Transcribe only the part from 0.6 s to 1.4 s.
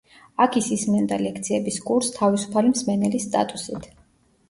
ის ისმენდა